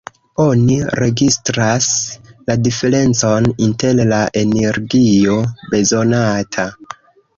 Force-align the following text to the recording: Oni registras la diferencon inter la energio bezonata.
Oni 0.43 0.75
registras 0.99 1.89
la 2.49 2.55
diferencon 2.69 3.51
inter 3.67 4.03
la 4.15 4.23
energio 4.45 5.37
bezonata. 5.75 6.67